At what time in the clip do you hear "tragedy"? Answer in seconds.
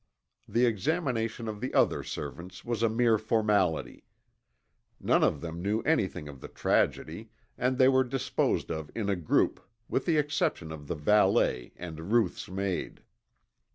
6.47-7.29